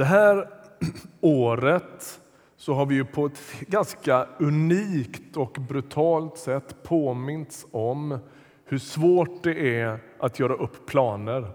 Det 0.00 0.06
här 0.06 0.48
året 1.20 2.20
så 2.56 2.74
har 2.74 2.86
vi 2.86 2.94
ju 2.94 3.04
på 3.04 3.26
ett 3.26 3.40
ganska 3.60 4.26
unikt 4.38 5.36
och 5.36 5.56
brutalt 5.68 6.38
sätt 6.38 6.82
påmints 6.82 7.66
om 7.70 8.18
hur 8.64 8.78
svårt 8.78 9.42
det 9.42 9.80
är 9.80 9.98
att 10.18 10.38
göra 10.38 10.54
upp 10.54 10.86
planer. 10.86 11.50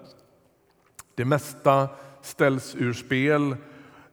Det 1.15 1.25
mesta 1.25 1.89
ställs 2.21 2.75
ur 2.75 2.93
spel 2.93 3.55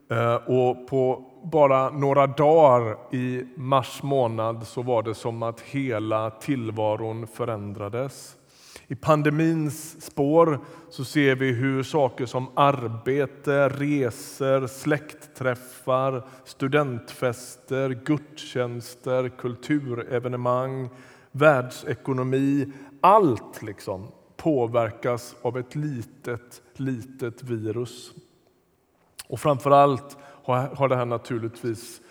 eh, 0.09 0.35
och 0.35 0.87
på 0.87 1.25
bara 1.43 1.89
några 1.89 2.27
dagar 2.27 2.97
i 3.11 3.45
mars 3.55 4.03
månad 4.03 4.67
så 4.67 4.81
var 4.81 5.03
det 5.03 5.15
som 5.15 5.43
att 5.43 5.61
hela 5.61 6.29
tillvaron 6.29 7.27
förändrades. 7.27 8.37
I 8.87 8.95
pandemins 8.95 10.01
spår 10.01 10.59
så 10.89 11.05
ser 11.05 11.35
vi 11.35 11.51
hur 11.51 11.83
saker 11.83 12.25
som 12.25 12.47
arbete, 12.55 13.69
resor, 13.69 14.67
släktträffar, 14.67 16.27
studentfester, 16.45 17.89
gudstjänster, 17.89 19.29
kulturevenemang, 19.29 20.89
världsekonomi, 21.31 22.71
allt 23.01 23.61
liksom 23.61 24.07
påverkas 24.35 25.35
av 25.41 25.57
ett 25.57 25.75
litet, 25.75 26.61
litet 26.73 27.43
virus. 27.43 28.11
Och 29.27 29.39
framför 29.39 29.71
allt 29.71 30.17
har 30.45 30.87
det 30.87 30.95
här 30.95 31.05
naturligtvis 31.05 32.01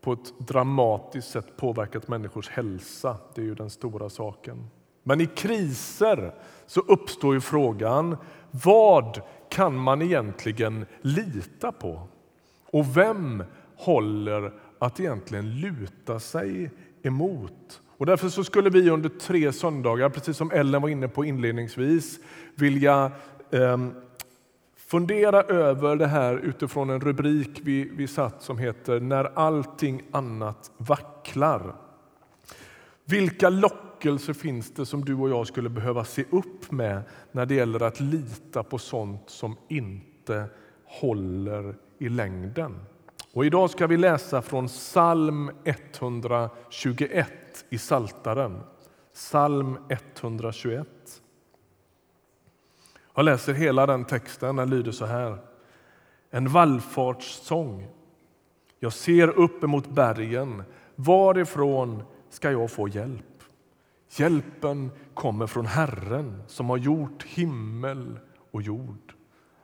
på 0.00 0.12
ett 0.12 0.38
dramatiskt 0.38 1.30
sätt 1.30 1.56
påverkat 1.56 2.08
människors 2.08 2.48
hälsa. 2.48 3.16
Det 3.34 3.40
är 3.40 3.44
ju 3.44 3.54
den 3.54 3.70
stora 3.70 4.10
saken. 4.10 4.70
Men 5.02 5.20
i 5.20 5.26
kriser 5.26 6.34
så 6.66 6.80
uppstår 6.80 7.34
ju 7.34 7.40
frågan 7.40 8.16
vad 8.50 9.20
kan 9.48 9.76
man 9.76 10.02
egentligen 10.02 10.86
lita 11.00 11.72
på? 11.72 12.08
Och 12.70 12.96
vem 12.96 13.44
håller 13.76 14.52
att 14.78 15.00
egentligen 15.00 15.60
luta 15.60 16.20
sig 16.20 16.70
emot? 17.02 17.80
Och 17.96 18.06
därför 18.06 18.28
så 18.28 18.44
skulle 18.44 18.70
vi 18.70 18.90
under 18.90 19.08
tre 19.08 19.52
söndagar, 19.52 20.08
precis 20.08 20.36
som 20.36 20.50
Ellen 20.50 20.82
var 20.82 20.88
inne 20.88 21.08
på 21.08 21.24
inledningsvis, 21.24 22.18
vilja 22.54 23.10
eh, 23.50 23.78
fundera 24.76 25.42
över 25.42 25.96
det 25.96 26.06
här 26.06 26.36
utifrån 26.36 26.90
en 26.90 27.00
rubrik 27.00 27.60
vi, 27.62 27.90
vi 27.96 28.08
satt 28.08 28.42
som 28.42 28.58
heter 28.58 29.00
När 29.00 29.38
allting 29.38 30.02
annat 30.10 30.70
vacklar. 30.76 31.74
Vilka 33.04 33.48
lockelser 34.04 34.32
finns 34.32 34.70
det 34.70 34.86
som 34.86 35.04
du 35.04 35.14
och 35.14 35.30
jag 35.30 35.46
skulle 35.46 35.68
behöva 35.68 36.04
se 36.04 36.24
upp 36.30 36.70
med 36.70 37.02
när 37.32 37.46
det 37.46 37.54
gäller 37.54 37.82
att 37.82 38.00
lita 38.00 38.62
på 38.62 38.78
sånt 38.78 39.30
som 39.30 39.56
inte 39.68 40.46
håller 40.84 41.74
i 41.98 42.08
längden? 42.08 42.78
Och 43.32 43.46
idag 43.46 43.70
ska 43.70 43.86
vi 43.86 43.96
läsa 43.96 44.42
från 44.42 44.66
psalm 44.66 45.50
121 45.64 47.28
i 47.70 47.78
Saltaren. 47.78 48.60
Psalm 49.14 49.78
121. 49.88 50.88
Jag 53.14 53.24
läser 53.24 53.52
hela 53.52 53.86
den 53.86 54.04
texten. 54.04 54.56
Den 54.56 54.70
lyder 54.70 54.92
så 54.92 55.06
här. 55.06 55.38
En 56.30 56.48
vallfartssång. 56.48 57.88
Jag 58.78 58.92
ser 58.92 59.28
upp 59.28 59.64
emot 59.64 59.88
bergen. 59.88 60.62
Varifrån 60.94 62.02
ska 62.30 62.50
jag 62.50 62.70
få 62.70 62.88
hjälp? 62.88 63.31
Hjälpen 64.16 64.90
kommer 65.14 65.46
från 65.46 65.66
Herren 65.66 66.42
som 66.46 66.70
har 66.70 66.76
gjort 66.76 67.22
himmel 67.22 68.18
och 68.50 68.62
jord. 68.62 69.14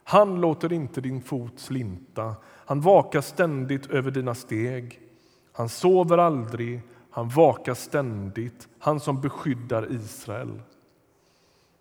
Han 0.05 0.41
låter 0.41 0.73
inte 0.73 1.01
din 1.01 1.23
fot 1.23 1.53
slinta. 1.57 2.35
Han 2.45 2.81
vakar 2.81 3.21
ständigt 3.21 3.87
över 3.87 4.11
dina 4.11 4.35
steg. 4.35 5.01
Han 5.53 5.69
sover 5.69 6.19
aldrig, 6.19 6.83
han 7.11 7.29
vakar 7.29 7.75
ständigt, 7.75 8.69
han 8.79 9.01
som 9.01 9.21
beskyddar 9.21 9.93
Israel. 9.93 10.63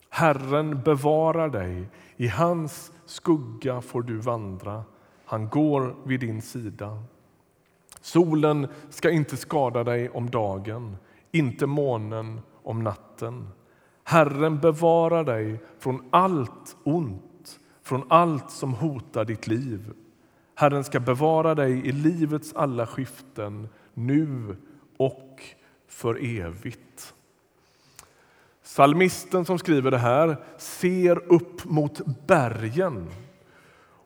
Herren 0.09 0.81
bevarar 0.81 1.50
dig, 1.50 1.90
i 2.16 2.28
hans 2.28 2.92
skugga 3.06 3.81
får 3.81 4.02
du 4.02 4.18
vandra. 4.18 4.84
Han 5.25 5.50
går 5.50 5.96
vid 6.03 6.19
din 6.19 6.42
sida. 6.42 7.03
Solen 8.02 8.68
ska 8.90 9.12
inte 9.12 9.38
skada 9.38 9.84
dig 9.84 10.09
om 10.09 10.30
dagen, 10.30 10.97
inte 11.31 11.66
månen 11.66 12.42
om 12.68 12.84
natten. 12.84 13.48
Herren 14.04 14.60
bevarar 14.60 15.24
dig 15.24 15.60
från 15.80 16.04
allt 16.10 16.76
ont, 16.84 17.60
från 17.84 18.04
allt 18.10 18.52
som 18.52 18.74
hotar 18.74 19.26
ditt 19.26 19.48
liv. 19.48 19.94
Herren 20.56 20.84
ska 20.84 21.00
bevara 21.00 21.56
dig 21.56 21.88
i 21.88 21.92
livets 21.92 22.54
alla 22.54 22.88
skiften, 22.88 23.68
nu 23.94 24.56
och 24.98 25.42
för 25.88 26.40
evigt. 26.40 27.14
Salmisten 28.64 29.46
som 29.46 29.60
skriver 29.60 29.92
det 29.92 29.98
här 29.98 30.38
ser 30.58 31.34
upp 31.34 31.66
mot 31.66 32.02
bergen. 32.28 33.10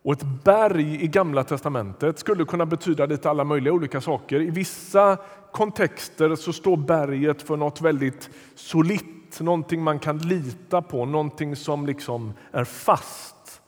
Och 0.03 0.13
ett 0.13 0.43
berg 0.43 1.03
i 1.03 1.07
Gamla 1.07 1.43
testamentet 1.43 2.19
skulle 2.19 2.45
kunna 2.45 2.65
betyda 2.65 3.05
lite 3.05 3.29
alla 3.29 3.43
möjliga 3.43 3.73
olika 3.73 4.01
saker. 4.01 4.41
I 4.41 4.49
vissa 4.49 5.17
kontexter 5.51 6.35
så 6.35 6.53
står 6.53 6.77
berget 6.77 7.41
för 7.41 7.57
något 7.57 7.81
väldigt 7.81 8.29
solitt, 8.55 9.39
någonting 9.39 9.83
man 9.83 9.99
kan 9.99 10.17
lita 10.17 10.81
på, 10.81 11.05
någonting 11.05 11.55
som 11.55 11.85
liksom 11.85 12.33
är 12.51 12.63
fast. 12.63 13.61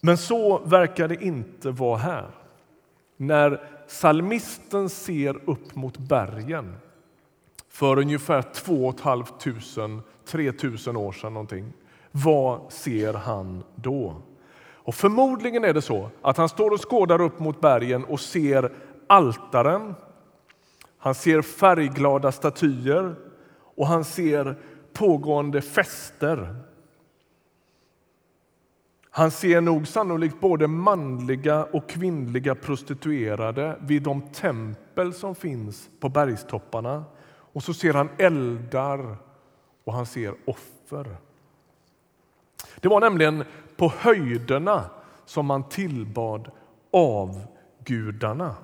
Men 0.00 0.18
så 0.18 0.58
verkar 0.58 1.08
det 1.08 1.24
inte 1.24 1.70
vara 1.70 1.98
här. 1.98 2.30
När 3.16 3.60
salmisten 3.86 4.88
ser 4.88 5.50
upp 5.50 5.74
mot 5.74 5.98
bergen 5.98 6.76
för 7.68 7.98
ungefär 7.98 8.42
2 8.42 8.92
500, 8.92 10.02
3 10.24 10.52
000 10.86 10.96
år 10.96 11.12
sedan 11.12 11.34
någonting. 11.34 11.72
Vad 12.10 12.72
ser 12.72 13.14
han 13.14 13.64
då? 13.74 14.22
Och 14.84 14.94
förmodligen 14.94 15.64
är 15.64 15.74
det 15.74 15.82
så 15.82 16.10
att 16.22 16.36
han 16.36 16.48
står 16.48 16.70
och 16.70 16.90
skådar 16.90 17.20
upp 17.20 17.38
mot 17.38 17.60
bergen 17.60 18.04
och 18.04 18.20
ser 18.20 18.72
altaren. 19.06 19.94
Han 20.98 21.14
ser 21.14 21.42
färgglada 21.42 22.32
statyer 22.32 23.14
och 23.76 23.86
han 23.86 24.04
ser 24.04 24.56
pågående 24.92 25.62
fester. 25.62 26.56
Han 29.10 29.30
ser 29.30 29.60
nog 29.60 29.88
sannolikt 29.88 30.40
både 30.40 30.66
manliga 30.66 31.64
och 31.64 31.88
kvinnliga 31.88 32.54
prostituerade 32.54 33.76
vid 33.80 34.02
de 34.02 34.20
tempel 34.20 35.14
som 35.14 35.34
finns 35.34 35.90
på 36.00 36.08
bergstopparna. 36.08 37.04
Och 37.28 37.62
så 37.62 37.74
ser 37.74 37.94
han 37.94 38.08
eldar 38.18 39.16
och 39.84 39.92
han 39.92 40.06
ser 40.06 40.34
offer. 40.44 41.16
Det 42.80 42.88
var 42.88 43.00
nämligen 43.00 43.44
på 43.82 43.92
höjderna 43.98 44.84
som 45.24 45.46
man 45.46 45.68
tillbad 45.68 46.50
avgudarna. 46.92 48.54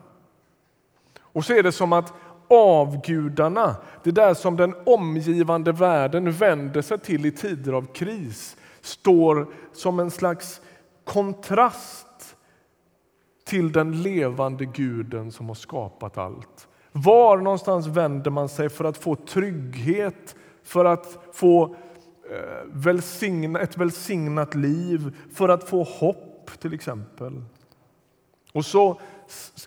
Och 1.21 1.45
så 1.45 1.53
är 1.53 1.63
det 1.63 1.73
som 1.73 1.93
att 1.93 2.13
avgudarna, 2.49 3.77
det 4.03 4.11
där 4.11 4.35
som 4.35 4.57
den 4.57 4.75
omgivande 4.87 5.73
världen 5.73 6.33
vänder 6.33 6.83
sig 6.83 6.99
till 6.99 7.27
i 7.27 7.33
tider 7.33 7.73
av 7.73 7.93
kris, 7.93 8.57
står 8.81 9.47
som 9.73 10.01
en 10.01 10.11
slags 10.11 10.61
kontrast 11.05 12.37
till 13.45 13.73
den 13.73 14.03
levande 14.03 14.65
guden 14.65 15.33
som 15.33 15.49
har 15.49 15.55
skapat 15.55 16.19
allt. 16.19 16.69
Var 16.93 17.37
någonstans 17.37 17.87
vänder 17.87 18.31
man 18.31 18.49
sig 18.49 18.69
för 18.69 18.85
att 18.85 18.99
få 18.99 19.15
trygghet, 19.15 20.37
för 20.63 20.85
att 20.85 21.19
få 21.33 21.77
Eh, 22.31 22.65
välsigna, 22.65 23.61
ett 23.61 23.77
välsignat 23.77 24.55
liv, 24.55 25.17
för 25.35 25.49
att 25.49 25.69
få 25.69 25.83
hopp 25.83 26.51
till 26.59 26.75
exempel? 26.75 27.43
Och 28.53 28.65
så 28.65 29.01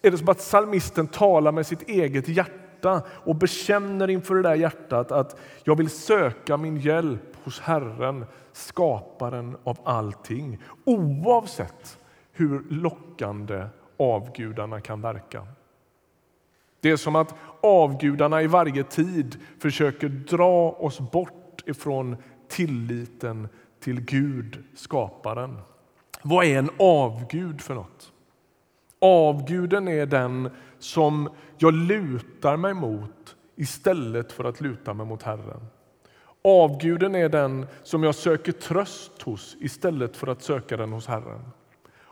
är 0.01 0.11
det 0.11 0.17
som 0.17 0.29
att 0.29 0.37
psalmisten 0.37 1.07
talar 1.07 1.51
med 1.51 1.67
sitt 1.67 1.89
eget 1.89 2.27
hjärta 2.27 3.01
och 3.07 3.35
bekänner 3.35 4.09
inför 4.09 4.35
det 4.35 4.41
där 4.41 4.55
hjärtat 4.55 5.11
att 5.11 5.39
jag 5.63 5.75
vill 5.75 5.89
söka 5.89 6.57
min 6.57 6.77
hjälp 6.77 7.37
hos 7.43 7.59
Herren, 7.59 8.25
skaparen 8.53 9.57
av 9.63 9.77
allting 9.83 10.59
oavsett 10.85 11.97
hur 12.31 12.63
lockande 12.69 13.65
avgudarna 13.97 14.81
kan 14.81 15.01
verka. 15.01 15.47
Det 16.79 16.91
är 16.91 16.97
som 16.97 17.15
att 17.15 17.35
avgudarna 17.61 18.41
i 18.41 18.47
varje 18.47 18.83
tid 18.83 19.39
försöker 19.59 20.09
dra 20.09 20.71
oss 20.71 20.99
bort 20.99 21.63
ifrån 21.65 22.17
tilliten 22.51 23.47
till 23.79 24.01
Gud, 24.01 24.63
skaparen. 24.75 25.57
Vad 26.21 26.45
är 26.45 26.59
en 26.59 26.69
avgud 26.79 27.61
för 27.61 27.75
något? 27.75 28.11
Avguden 28.99 29.87
är 29.87 30.05
den 30.05 30.49
som 30.79 31.29
jag 31.57 31.73
lutar 31.73 32.57
mig 32.57 32.73
mot 32.73 33.35
istället 33.55 34.31
för 34.31 34.43
att 34.43 34.61
luta 34.61 34.93
mig 34.93 35.05
mot 35.05 35.23
Herren. 35.23 35.65
Avguden 36.43 37.15
är 37.15 37.29
den 37.29 37.65
som 37.83 38.03
jag 38.03 38.15
söker 38.15 38.51
tröst 38.51 39.21
hos 39.21 39.55
istället 39.59 40.17
för 40.17 40.27
att 40.27 40.43
söka 40.43 40.77
den 40.77 40.93
hos 40.93 41.07
Herren. 41.07 41.41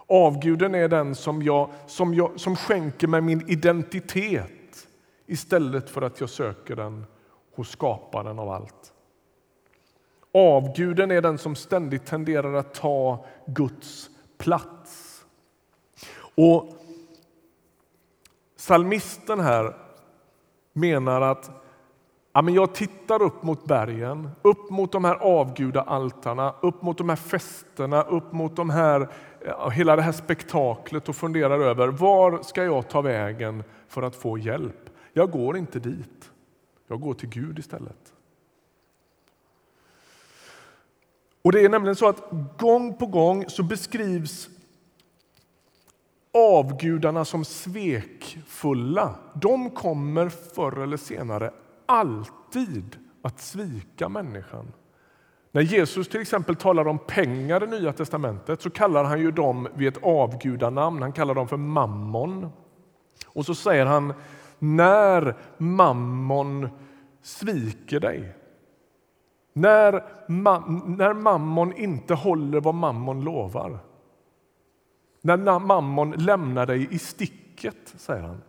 Avguden 0.08 0.76
är 0.76 0.88
den 0.88 1.16
som, 1.16 1.42
jag, 1.42 1.70
som, 1.88 2.14
jag, 2.14 2.40
som 2.40 2.56
skänker 2.56 3.08
mig 3.08 3.22
min 3.22 3.50
identitet 3.50 4.88
istället 5.28 5.90
för 5.90 6.02
att 6.02 6.20
jag 6.20 6.30
söker 6.30 6.76
den 6.76 7.06
hos 7.56 7.70
skaparen 7.70 8.40
av 8.40 8.50
allt. 8.50 8.94
Avguden 10.34 11.12
är 11.12 11.22
den 11.22 11.38
som 11.38 11.56
ständigt 11.56 12.06
tenderar 12.06 12.54
att 12.54 12.74
ta 12.74 13.26
Guds 13.46 14.10
plats. 14.38 15.26
Och 16.36 16.66
Salmisten 18.56 19.40
här 19.40 19.76
menar 20.74 21.22
att 21.22 21.52
ja, 22.34 22.42
men 22.42 22.54
jag 22.54 22.76
tittar 22.76 23.22
upp 23.22 23.44
mot 23.44 23.66
bergen, 23.66 24.30
upp 24.42 24.70
mot 24.70 24.92
de 24.92 25.06
här 25.06 25.16
avgudaaltarna, 25.16 26.54
upp 26.62 26.82
mot 26.82 26.98
de 26.98 27.10
här 27.10 27.16
festerna, 27.16 28.04
upp 28.04 28.32
mot 28.32 28.56
de 28.56 28.70
här, 28.70 29.10
hela 29.72 29.96
det 29.96 30.02
här 30.02 30.12
spektaklet 30.12 31.10
och 31.10 31.16
funderar 31.16 31.60
över 31.60 31.88
var 31.88 32.40
ska 32.42 32.64
jag 32.64 32.90
ta 32.90 33.02
vägen 33.02 33.64
för 33.88 34.02
att 34.02 34.16
få 34.16 34.38
hjälp? 34.38 34.90
Jag 35.14 35.32
går 35.32 35.58
inte 35.58 35.80
dit. 35.80 36.32
Jag 36.88 37.02
går 37.02 37.14
till 37.14 37.30
Gud 37.30 37.60
istället. 37.60 38.14
Och 41.42 41.52
Det 41.52 41.66
är 41.66 41.70
nämligen 41.70 41.96
så 41.96 42.08
att 42.08 42.24
gång 42.58 42.94
på 42.98 43.06
gång 43.06 43.46
så 43.48 43.64
beskrivs 43.64 44.50
avgudarna 46.34 47.26
som 47.26 47.46
svekfulla. 47.46 49.16
De 49.34 49.70
kommer 49.70 50.30
förr 50.30 50.84
eller 50.84 50.98
senare 50.98 51.52
alltid 51.86 52.98
att 53.22 53.40
svika 53.40 54.10
människan. 54.10 54.72
När 55.52 55.62
Jesus 55.62 56.10
till 56.10 56.22
exempel 56.22 56.56
talar 56.56 56.88
om 56.88 57.00
pengar 57.00 57.64
i 57.64 57.68
Nya 57.68 57.94
testamentet 57.94 58.62
så 58.62 58.70
kallar 58.70 59.04
han 59.04 59.20
ju 59.20 59.32
dem 59.32 59.68
vid 59.76 59.88
ett 59.88 60.04
avgudanamn. 60.04 61.02
Han 61.02 61.14
kallar 61.14 61.36
dem 61.36 61.48
för 61.48 61.58
mammon. 61.58 62.50
Och 63.28 63.46
så 63.46 63.56
säger 63.56 63.86
han 63.86 64.14
när 64.60 65.38
mammon 65.58 66.70
sviker 67.22 68.00
dig. 68.00 68.36
När, 69.54 70.04
ma 70.28 70.64
när 70.86 71.14
mammon 71.14 71.74
inte 71.74 72.14
håller 72.14 72.62
vad 72.62 72.76
mammon 72.76 73.22
lovar. 73.24 73.80
När 75.22 75.60
mammon 75.60 76.12
lämnar 76.12 76.66
dig 76.66 76.88
i 76.92 77.00
sticket, 77.00 77.94
säger 77.98 78.22
han. 78.22 78.42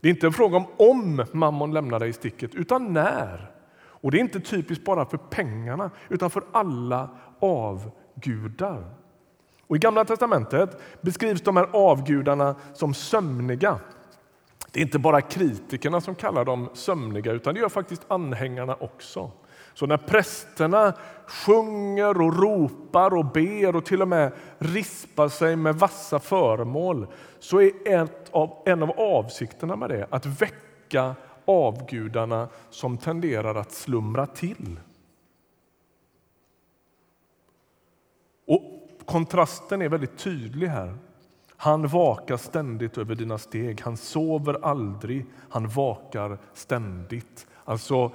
Det 0.00 0.08
är 0.08 0.10
inte 0.10 0.26
en 0.26 0.32
fråga 0.32 0.56
om 0.56 0.66
om 0.76 1.26
mammon 1.32 1.72
lämnar 1.74 2.00
dig 2.00 2.08
i 2.08 2.12
sticket, 2.12 2.54
utan 2.54 2.92
när. 2.92 3.50
Och 3.76 4.10
Det 4.10 4.18
är 4.18 4.20
inte 4.20 4.40
typiskt 4.40 4.84
bara 4.84 5.06
för 5.06 5.16
pengarna, 5.16 5.90
utan 6.08 6.30
för 6.30 6.42
alla 6.52 7.08
avgudar. 7.40 8.84
Och 9.66 9.76
I 9.76 9.78
Gamla 9.78 10.04
testamentet 10.04 10.80
beskrivs 11.00 11.42
de 11.42 11.56
här 11.56 11.68
avgudarna 11.72 12.54
som 12.74 12.94
sömniga. 12.94 13.78
Det 14.72 14.80
är 14.80 14.84
inte 14.84 14.98
bara 14.98 15.20
kritikerna 15.20 16.00
som 16.00 16.14
kallar 16.14 16.44
dem 16.44 16.68
sömniga, 16.74 17.32
utan 17.32 17.54
det 17.54 17.60
gör 17.60 17.68
faktiskt 17.68 18.02
anhängarna 18.08 18.74
också. 18.74 19.30
Så 19.74 19.86
när 19.86 19.96
prästerna 19.96 20.92
sjunger 21.26 22.20
och 22.20 22.42
ropar 22.42 23.14
och 23.16 23.24
ber 23.24 23.76
och 23.76 23.84
till 23.84 24.02
och 24.02 24.08
med 24.08 24.32
rispar 24.58 25.28
sig 25.28 25.56
med 25.56 25.74
vassa 25.74 26.18
föremål 26.18 27.06
så 27.38 27.60
är 27.60 27.72
ett 27.86 28.28
av, 28.30 28.62
en 28.66 28.82
av 28.82 28.90
avsikterna 28.90 29.76
med 29.76 29.88
det 29.88 30.06
att 30.10 30.26
väcka 30.26 31.14
avgudarna 31.44 32.48
som 32.70 32.98
tenderar 32.98 33.54
att 33.54 33.72
slumra 33.72 34.26
till. 34.26 34.80
Och 38.46 38.62
Kontrasten 39.04 39.82
är 39.82 39.88
väldigt 39.88 40.18
tydlig 40.18 40.66
här. 40.66 40.94
Han 41.56 41.88
vakar 41.88 42.36
ständigt 42.36 42.98
över 42.98 43.14
dina 43.14 43.38
steg. 43.38 43.80
Han 43.80 43.96
sover 43.96 44.58
aldrig, 44.62 45.26
han 45.48 45.68
vakar 45.68 46.38
ständigt. 46.54 47.46
Alltså, 47.64 48.12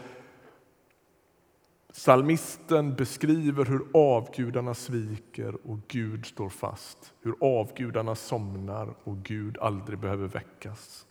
Salmisten 1.99 2.95
beskriver 2.95 3.65
hur 3.65 3.81
avgudarna 3.93 4.73
sviker 4.73 5.69
och 5.69 5.79
Gud 5.87 6.25
står 6.25 6.49
fast. 6.49 7.13
Hur 7.21 7.35
avgudarna 7.41 8.15
somnar 8.15 8.93
och 9.03 9.17
Gud 9.17 9.57
aldrig 9.57 9.99
behöver 9.99 10.27
väckas. 10.27 11.05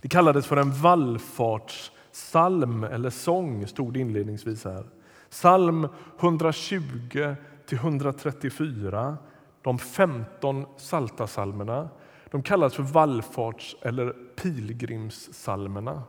Det 0.00 0.08
kallades 0.08 0.46
för 0.46 0.56
en 0.56 0.72
vallfartssalm 0.72 2.84
eller 2.84 3.10
sång, 3.10 3.66
stod 3.66 3.92
det 3.92 4.00
inledningsvis 4.00 4.64
här. 4.64 4.86
Psalm 5.30 5.88
120 6.20 7.34
till 7.66 7.78
134, 7.78 9.18
de 9.62 9.78
15 9.78 10.66
saltasalmerna, 10.76 11.88
de 12.30 12.42
kallas 12.42 12.74
för 12.74 12.82
vallfarts 12.82 13.76
eller 13.82 14.12
pilgrimssalmerna. 14.36 16.02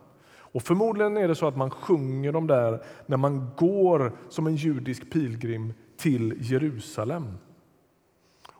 Och 0.56 0.62
Förmodligen 0.62 1.16
är 1.16 1.28
det 1.28 1.34
så 1.34 1.48
att 1.48 1.56
man 1.56 1.70
sjunger 1.70 2.32
dem 2.32 2.46
där 2.46 2.82
när 3.06 3.16
man 3.16 3.50
går 3.56 4.12
som 4.28 4.46
en 4.46 4.56
judisk 4.56 5.10
pilgrim 5.10 5.72
till 5.96 6.34
Jerusalem. 6.40 7.38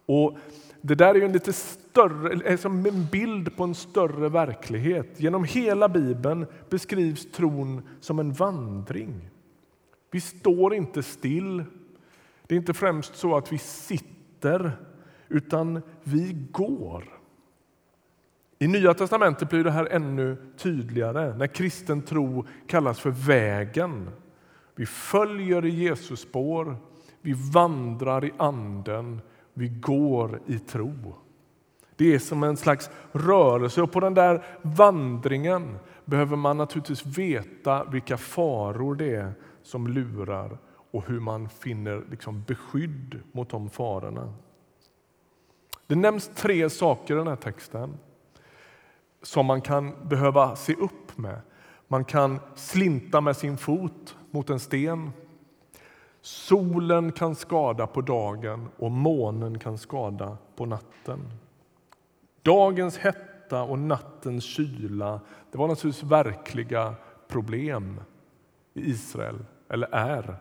Och 0.06 0.38
det 0.80 0.94
där 0.94 1.14
är 1.14 1.24
en 1.24 1.32
lite 1.32 1.52
större, 1.52 2.58
som 2.58 2.86
en 2.86 3.06
bild 3.06 3.56
på 3.56 3.64
en 3.64 3.74
större 3.74 4.28
verklighet. 4.28 5.20
Genom 5.20 5.44
hela 5.44 5.88
Bibeln 5.88 6.46
beskrivs 6.68 7.32
tron 7.32 7.82
som 8.00 8.18
en 8.18 8.32
vandring. 8.32 9.30
Vi 10.10 10.20
står 10.20 10.74
inte 10.74 11.02
still. 11.02 11.64
Det 12.46 12.54
är 12.54 12.58
inte 12.58 12.74
främst 12.74 13.16
så 13.16 13.36
att 13.36 13.52
vi 13.52 13.58
sitter, 13.58 14.72
utan 15.28 15.82
vi 16.02 16.46
går. 16.52 17.15
I 18.58 18.66
Nya 18.66 18.94
testamentet 18.94 19.50
blir 19.50 19.64
det 19.64 19.70
här 19.70 19.88
ännu 19.90 20.36
tydligare 20.56 21.36
när 21.36 21.46
kristen 21.46 22.02
tro 22.02 22.46
kallas 22.66 23.00
för 23.00 23.10
vägen. 23.10 24.10
Vi 24.74 24.86
följer 24.86 25.64
i 25.64 25.70
Jesus 25.70 26.20
spår, 26.20 26.76
vi 27.20 27.32
vandrar 27.52 28.24
i 28.24 28.32
Anden, 28.36 29.20
vi 29.54 29.68
går 29.68 30.40
i 30.46 30.58
tro. 30.58 31.14
Det 31.96 32.14
är 32.14 32.18
som 32.18 32.42
en 32.42 32.56
slags 32.56 32.90
rörelse 33.12 33.82
och 33.82 33.92
på 33.92 34.00
den 34.00 34.14
där 34.14 34.44
vandringen 34.62 35.78
behöver 36.04 36.36
man 36.36 36.56
naturligtvis 36.56 37.06
veta 37.06 37.84
vilka 37.84 38.16
faror 38.16 38.94
det 38.94 39.14
är 39.14 39.32
som 39.62 39.86
lurar 39.86 40.58
och 40.90 41.06
hur 41.06 41.20
man 41.20 41.48
finner 41.48 42.04
liksom 42.10 42.44
beskydd 42.46 43.20
mot 43.32 43.48
de 43.48 43.70
farorna. 43.70 44.32
Det 45.86 45.94
nämns 45.94 46.30
tre 46.34 46.70
saker 46.70 47.14
i 47.14 47.18
den 47.18 47.26
här 47.26 47.36
texten 47.36 47.98
som 49.22 49.46
man 49.46 49.60
kan 49.60 50.08
behöva 50.08 50.56
se 50.56 50.74
upp 50.74 51.18
med. 51.18 51.40
Man 51.88 52.04
kan 52.04 52.40
slinta 52.54 53.20
med 53.20 53.36
sin 53.36 53.56
fot 53.56 54.16
mot 54.30 54.50
en 54.50 54.60
sten. 54.60 55.12
Solen 56.20 57.12
kan 57.12 57.34
skada 57.34 57.86
på 57.86 58.00
dagen 58.00 58.68
och 58.76 58.90
månen 58.90 59.58
kan 59.58 59.78
skada 59.78 60.38
på 60.56 60.66
natten. 60.66 61.20
Dagens 62.42 62.98
hetta 62.98 63.62
och 63.62 63.78
nattens 63.78 64.44
kyla 64.44 65.20
det 65.52 65.58
var 65.58 65.68
naturligtvis 65.68 66.10
verkliga 66.10 66.94
problem 67.28 68.00
i 68.74 68.90
Israel, 68.90 69.44
eller 69.68 69.94
är. 69.94 70.36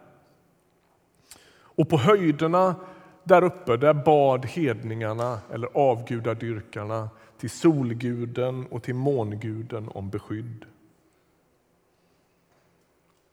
Och 1.58 1.90
på 1.90 1.98
höjderna 1.98 2.76
där 3.24 3.44
uppe 3.44 3.78
där 3.78 3.94
bad 3.94 4.46
hedningarna, 4.46 5.40
eller 5.52 5.70
avgudadyrkarna 5.74 7.10
till 7.46 7.50
solguden 7.50 8.66
och 8.66 8.84
till 8.84 8.96
månguden 8.96 9.90
om 9.94 10.10
beskydd. 10.10 10.66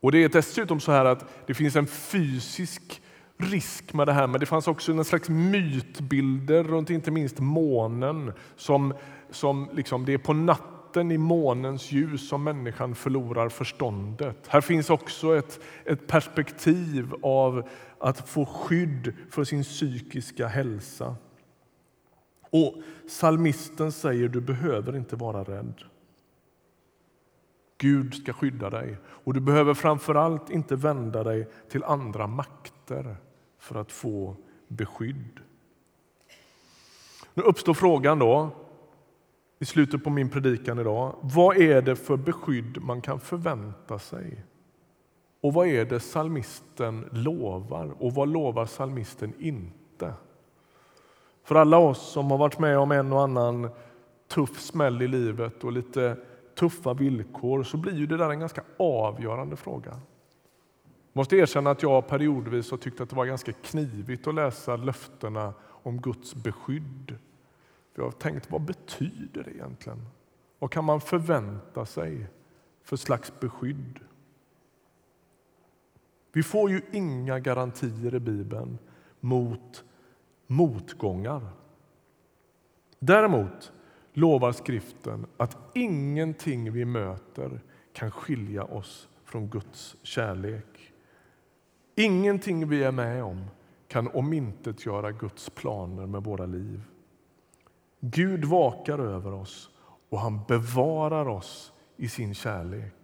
Och 0.00 0.12
Det 0.12 0.25
är 0.25 0.28
dessutom 0.28 0.81
så 0.81 0.92
här 0.92 1.04
att 1.04 1.47
det 1.47 1.54
finns 1.54 1.76
en 1.76 1.87
fysisk 1.87 3.02
risk 3.37 3.92
med 3.92 4.07
det 4.07 4.12
här 4.12 4.26
men 4.26 4.40
det 4.40 4.47
fanns 4.47 4.69
också 4.69 4.92
en 4.92 5.04
slags 5.04 5.28
mytbilder 5.28 6.64
runt 6.64 6.90
inte 6.90 7.11
minst 7.11 7.38
månen. 7.38 8.33
Som, 8.57 8.95
som 9.31 9.69
liksom, 9.73 10.04
det 10.04 10.12
är 10.12 10.19
på 10.19 10.33
natten 10.33 11.12
i 11.12 11.19
månens 11.19 11.92
ljus 11.92 12.28
som 12.28 12.45
människan 12.45 12.95
förlorar 12.95 13.49
förståndet. 13.49 14.47
Här 14.49 14.61
finns 14.61 14.90
också 14.90 15.37
ett, 15.37 15.61
ett 15.85 16.07
perspektiv 16.07 17.14
av 17.23 17.69
att 17.99 18.28
få 18.28 18.45
skydd 18.45 19.14
för 19.31 19.45
sin 19.45 19.62
psykiska 19.62 20.47
hälsa. 20.47 21.16
Och 22.53 22.75
Salmisten 23.07 23.93
säger 23.93 24.29
du 24.29 24.41
behöver 24.41 24.97
inte 24.97 25.17
vara 25.17 25.45
rädd. 25.45 25.83
Gud 27.79 28.15
ska 28.15 28.33
skydda 28.33 28.71
dig 28.71 28.97
och 29.07 29.35
du 29.35 29.41
behöver 29.41 29.75
framför 29.75 30.15
allt 30.15 30.51
inte 30.51 30.77
vända 30.77 31.25
dig 31.25 31.49
till 31.69 31.85
andra 31.85 32.27
makter 32.27 33.17
för 33.59 33.75
att 33.75 33.93
få 33.93 34.37
beskydd. 34.69 35.41
Nu 37.35 37.43
uppstår 37.43 37.75
frågan 37.75 38.19
då, 38.19 38.51
i 39.59 39.65
slutet 39.65 40.05
på 40.05 40.11
min 40.11 40.29
predikan 40.29 40.79
idag. 40.79 41.17
Vad 41.21 41.57
är 41.57 41.83
det 41.83 41.97
för 41.97 42.17
beskydd 42.17 42.83
man 42.83 43.01
kan 43.01 43.21
förvänta 43.21 43.99
sig? 43.99 44.45
Och 45.41 45.53
vad 45.53 45.67
är 45.67 45.85
det 45.85 46.01
salmisten 46.01 47.09
lovar 47.13 47.95
och 47.99 48.15
vad 48.15 48.29
lovar 48.29 48.67
salmisten 48.67 49.35
inte? 49.39 50.15
För 51.43 51.55
alla 51.55 51.79
oss 51.79 52.13
som 52.13 52.31
har 52.31 52.39
varit 52.39 52.59
med 52.59 52.79
om 52.79 52.93
en 52.93 53.13
och 53.13 53.23
annan 53.23 53.71
tuff 54.29 54.61
smäll 54.61 55.03
i 55.03 55.09
livet 55.09 55.65
och 55.65 55.73
lite 55.73 56.17
tuffa 56.55 56.95
villkor 56.95 57.63
så 57.63 57.77
blir 57.77 57.95
ju 57.95 58.07
det 58.07 58.17
där 58.17 58.31
en 58.31 58.41
ganska 58.41 58.63
avgörande 58.77 59.57
fråga. 59.57 59.91
Jag 59.91 60.01
måste 61.13 61.37
erkänna 61.37 61.71
att 61.71 61.83
jag 61.83 62.09
periodvis 62.09 62.71
har 62.71 62.79
tyckt 62.79 63.01
att 63.01 63.11
det 63.11 63.17
var 63.17 63.27
ganska 63.27 63.53
knivigt 63.53 64.27
att 64.27 64.35
läsa 64.35 64.77
löftena 64.77 65.55
om 65.65 66.01
Guds 66.01 66.35
beskydd. 66.35 67.17
För 67.95 68.03
jag 68.03 68.05
har 68.05 68.13
tänkt, 68.13 68.51
vad 68.51 68.61
betyder 68.61 69.43
det 69.43 69.51
egentligen? 69.51 70.07
Vad 70.59 70.71
kan 70.71 70.85
man 70.85 71.01
förvänta 71.01 71.87
sig 71.87 72.27
för 72.83 72.97
slags 72.97 73.41
beskydd? 73.41 74.01
Vi 76.33 76.43
får 76.43 76.71
ju 76.71 76.83
inga 76.93 77.39
garantier 77.39 78.15
i 78.15 78.21
Bibeln 78.21 78.79
mot 79.21 79.85
motgångar. 80.53 81.43
Däremot 82.99 83.73
lovar 84.13 84.53
skriften 84.53 85.27
att 85.37 85.57
ingenting 85.75 86.73
vi 86.73 86.85
möter 86.85 87.61
kan 87.93 88.11
skilja 88.11 88.65
oss 88.65 89.09
från 89.25 89.49
Guds 89.49 89.97
kärlek. 90.03 90.93
Ingenting 91.95 92.69
vi 92.69 92.85
är 92.85 92.93
med 92.93 93.25
om 93.25 93.45
kan 93.89 94.09
omintetgöra 94.09 95.13
Guds 95.13 95.51
planer 95.51 96.07
med 96.07 96.25
våra 96.25 96.47
liv. 96.47 96.83
Gud 98.01 98.45
vakar 98.45 98.99
över 98.99 99.33
oss 99.33 99.71
och 100.09 100.19
han 100.19 100.41
bevarar 100.49 101.29
oss 101.29 101.73
i 101.97 102.09
sin 102.09 102.35
kärlek. 102.35 103.02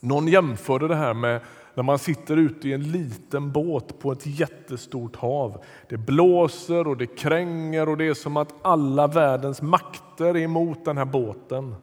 Någon 0.00 0.28
jämförde 0.28 0.88
det 0.88 0.94
här 0.94 1.14
med 1.14 1.40
när 1.74 1.82
man 1.82 1.98
sitter 1.98 2.36
ute 2.36 2.68
i 2.68 2.72
en 2.72 2.92
liten 2.92 3.52
båt 3.52 3.98
på 3.98 4.12
ett 4.12 4.26
jättestort 4.26 5.16
hav. 5.16 5.64
Det 5.88 5.96
blåser 5.96 6.86
och 6.86 6.96
det 6.96 7.06
kränger 7.06 7.88
och 7.88 7.96
det 7.96 8.04
är 8.04 8.14
som 8.14 8.36
att 8.36 8.54
alla 8.62 9.06
världens 9.06 9.62
makter 9.62 10.26
är 10.26 10.36
emot 10.36 10.84
den 10.84 10.96
här 10.96 11.04
båten. 11.04 11.74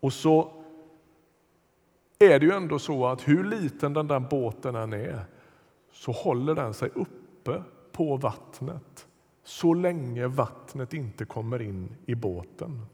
Och 0.00 0.12
så 0.12 0.52
är 2.18 2.38
det 2.38 2.46
ju 2.46 2.52
ändå 2.52 2.78
så 2.78 3.06
att 3.06 3.28
hur 3.28 3.44
liten 3.44 3.92
den 3.92 4.06
där 4.06 4.20
båten 4.20 4.74
än 4.74 4.92
är 4.92 5.24
så 5.92 6.12
håller 6.12 6.54
den 6.54 6.74
sig 6.74 6.90
uppe 6.94 7.62
på 7.92 8.16
vattnet 8.16 9.06
så 9.44 9.74
länge 9.74 10.26
vattnet 10.26 10.94
inte 10.94 11.24
kommer 11.24 11.62
in 11.62 11.96
i 12.06 12.14
båten. 12.14 12.86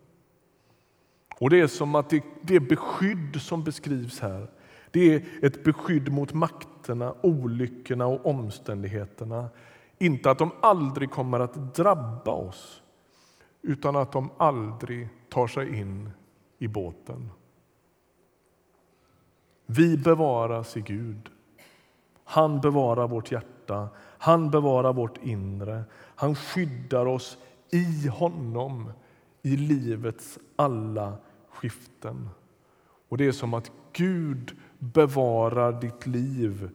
Och 1.38 1.50
Det 1.50 1.61
är 1.61 1.66
som 1.66 1.95
att 1.95 2.11
det, 2.11 2.25
det 2.43 2.61
beskydd 2.61 3.43
som 3.43 3.64
beskrivs 3.64 4.21
här 4.21 4.49
det 4.97 5.14
är 5.14 5.25
ett 5.43 5.64
beskydd 5.64 6.12
mot 6.12 6.33
makterna, 6.33 7.14
olyckorna 7.23 8.07
och 8.07 8.26
omständigheterna. 8.26 9.49
Inte 9.99 10.31
att 10.31 10.38
de 10.38 10.50
aldrig 10.61 11.11
kommer 11.11 11.40
att 11.40 11.75
drabba 11.75 12.31
oss 12.31 12.83
utan 13.62 13.97
att 13.97 14.12
de 14.12 14.31
aldrig 14.37 15.09
tar 15.28 15.47
sig 15.47 15.78
in 15.78 16.11
i 16.59 16.69
båten. 16.69 17.31
Vi 19.66 19.97
bevaras 19.97 20.76
i 20.76 20.81
Gud. 20.81 21.31
Han 22.25 22.61
bevarar 22.61 23.09
vårt 23.09 23.33
hjärta, 23.33 23.88
han 23.99 24.50
bevarar 24.50 24.93
vårt 24.93 25.25
inre. 25.25 25.85
Han 25.95 26.35
skyddar 26.35 27.07
oss 27.07 27.38
i 27.71 28.09
honom 28.09 28.93
i 29.47 29.57
livets 29.57 30.38
alla 30.57 31.17
skiften. 31.49 32.29
Och 33.09 33.19
Det 33.19 33.26
är 33.26 33.33
som 33.33 33.55
att 33.55 33.73
Gud 33.93 34.57
bevarar 34.79 35.81
ditt 35.81 36.07
liv 36.07 36.71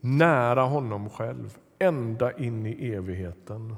nära 0.00 0.62
honom 0.62 1.10
själv 1.10 1.58
ända 1.78 2.38
in 2.38 2.66
i 2.66 2.90
evigheten 2.92 3.76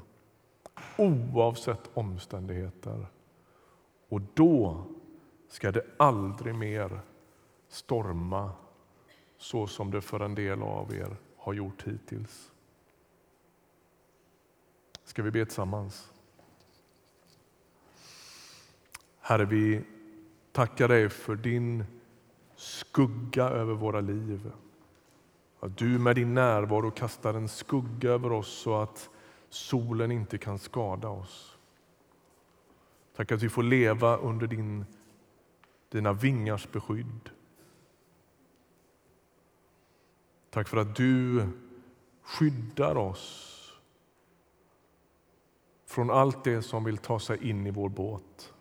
oavsett 0.97 1.89
omständigheter. 1.93 3.07
Och 4.09 4.21
då 4.33 4.83
ska 5.47 5.71
det 5.71 5.85
aldrig 5.97 6.55
mer 6.55 7.01
storma 7.67 8.51
så 9.37 9.67
som 9.67 9.91
det 9.91 10.01
för 10.01 10.19
en 10.19 10.35
del 10.35 10.61
av 10.61 10.95
er 10.95 11.17
har 11.37 11.53
gjort 11.53 11.87
hittills. 11.87 12.51
Ska 15.03 15.23
vi 15.23 15.31
be 15.31 15.45
tillsammans? 15.45 16.13
Herre, 19.29 19.45
vi 19.45 19.81
tackar 20.51 20.87
dig 20.87 21.09
för 21.09 21.35
din 21.35 21.83
skugga 22.55 23.43
över 23.43 23.73
våra 23.73 24.01
liv. 24.01 24.51
Att 25.59 25.77
du 25.77 25.99
med 25.99 26.15
din 26.15 26.33
närvaro 26.33 26.91
kastar 26.91 27.33
en 27.33 27.47
skugga 27.47 28.09
över 28.11 28.31
oss 28.31 28.47
så 28.47 28.75
att 28.75 29.09
solen 29.49 30.11
inte 30.11 30.37
kan 30.37 30.59
skada 30.59 31.09
oss. 31.09 31.57
Tack 33.15 33.31
att 33.31 33.41
vi 33.41 33.49
får 33.49 33.63
leva 33.63 34.17
under 34.17 34.47
din, 34.47 34.85
dina 35.89 36.13
vingars 36.13 36.71
beskydd. 36.71 37.29
Tack 40.49 40.67
för 40.67 40.77
att 40.77 40.95
du 40.95 41.45
skyddar 42.21 42.95
oss 42.97 43.55
från 45.85 46.09
allt 46.09 46.43
det 46.43 46.61
som 46.61 46.83
vill 46.83 46.97
ta 46.97 47.19
sig 47.19 47.49
in 47.49 47.67
i 47.67 47.71
vår 47.71 47.89
båt. 47.89 48.53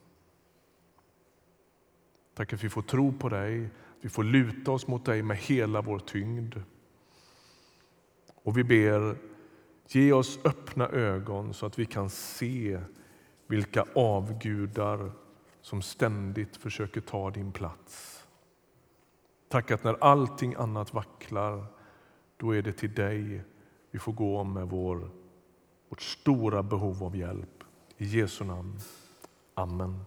Tack 2.39 2.53
att 2.53 2.65
vi 2.65 2.69
får 2.69 2.83
tro 2.83 3.13
på 3.13 3.29
dig, 3.29 3.71
vi 4.01 4.09
får 4.09 4.25
luta 4.25 4.73
oss 4.73 4.87
mot 4.87 5.05
dig 5.05 5.23
med 5.23 5.37
hela 5.37 5.83
vår 5.83 5.99
tyngd. 5.99 6.55
Och 8.35 8.59
vi 8.59 8.65
ber, 8.65 9.17
ge 9.89 10.13
oss 10.13 10.39
öppna 10.45 10.89
ögon 10.89 11.55
så 11.55 11.67
att 11.67 11.79
vi 11.79 11.87
kan 11.87 12.11
se 12.11 12.81
vilka 13.47 13.85
avgudar 13.95 15.13
som 15.61 15.83
ständigt 15.83 16.57
försöker 16.57 17.01
ta 17.01 17.31
din 17.31 17.53
plats. 17.53 18.25
Tack 19.49 19.71
att 19.71 19.85
när 19.85 20.05
allting 20.05 20.55
annat 20.55 20.95
vacklar, 20.95 21.67
då 22.37 22.57
är 22.57 22.63
det 22.63 22.73
till 22.73 22.95
dig 22.95 23.43
vi 23.91 23.99
får 23.99 24.13
gå 24.13 24.45
med 24.45 24.69
vår, 24.69 25.11
vårt 25.89 26.03
stora 26.03 26.63
behov 26.63 27.05
av 27.05 27.17
hjälp. 27.17 27.65
I 27.97 28.05
Jesu 28.05 28.45
namn. 28.45 28.79
Amen. 29.55 30.05